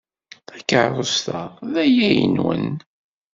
Takeṛṛust-a 0.47 1.41
d 1.71 1.73
ayla-nwen. 1.83 2.67